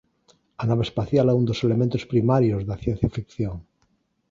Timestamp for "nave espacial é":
0.69-1.37